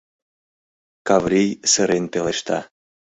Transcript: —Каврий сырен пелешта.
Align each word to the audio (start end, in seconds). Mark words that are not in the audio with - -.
—Каврий 1.07 1.49
сырен 1.71 2.05
пелешта. 2.13 2.59